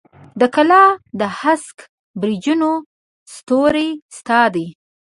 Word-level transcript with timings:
د 0.39 0.41
کلا 0.55 0.83
د 1.19 1.21
هسک 1.39 1.77
برجونو 2.19 2.71
ستوري 3.35 3.89
ستا 4.17 4.41
دي 4.55 4.67